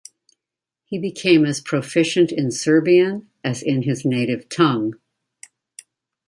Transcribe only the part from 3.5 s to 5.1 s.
in his native tongue.